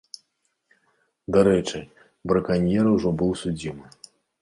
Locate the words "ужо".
2.97-3.09